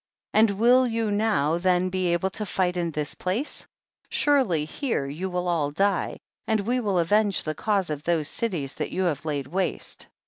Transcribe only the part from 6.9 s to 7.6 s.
avenge the